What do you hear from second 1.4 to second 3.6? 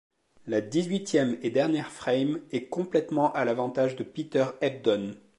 et dernière frame est complètement à